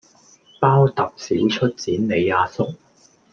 [0.59, 2.73] 包揼少出剪你阿叔